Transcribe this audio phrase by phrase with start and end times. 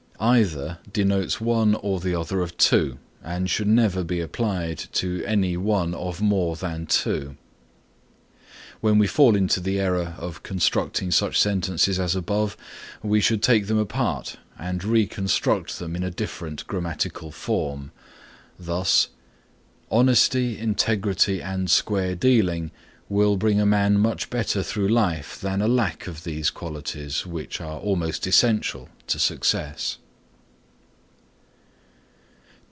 [0.23, 5.57] Either denotes one or the other of two and should never be applied to any
[5.57, 7.35] one of more than two.
[8.81, 12.55] When we fall into the error of constructing such sentences as above,
[13.01, 17.91] we should take them apart and reconstruct them in a different grammatical form.
[18.59, 19.07] Thus,
[19.89, 22.69] "Honesty, integrity and square dealing
[23.09, 27.59] will bring a man much better through life than a lack of these qualities which
[27.59, 29.97] are almost essential to success."